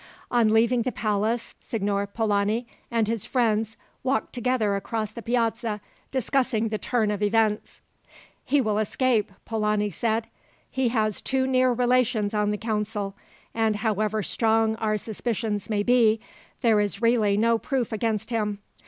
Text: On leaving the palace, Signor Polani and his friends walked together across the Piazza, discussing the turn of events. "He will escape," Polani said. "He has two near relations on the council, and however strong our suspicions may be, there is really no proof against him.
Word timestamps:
On 0.31 0.49
leaving 0.49 0.81
the 0.81 0.91
palace, 0.91 1.53
Signor 1.61 2.07
Polani 2.07 2.65
and 2.89 3.07
his 3.07 3.23
friends 3.23 3.77
walked 4.01 4.33
together 4.33 4.75
across 4.75 5.11
the 5.13 5.21
Piazza, 5.21 5.79
discussing 6.09 6.69
the 6.69 6.79
turn 6.79 7.11
of 7.11 7.21
events. 7.21 7.81
"He 8.43 8.61
will 8.61 8.79
escape," 8.79 9.31
Polani 9.45 9.91
said. 9.91 10.27
"He 10.71 10.89
has 10.89 11.21
two 11.21 11.45
near 11.45 11.71
relations 11.71 12.33
on 12.33 12.49
the 12.49 12.57
council, 12.57 13.13
and 13.53 13.75
however 13.75 14.23
strong 14.23 14.75
our 14.77 14.97
suspicions 14.97 15.69
may 15.69 15.83
be, 15.83 16.19
there 16.61 16.79
is 16.79 16.99
really 17.03 17.37
no 17.37 17.59
proof 17.59 17.91
against 17.91 18.31
him. 18.31 18.57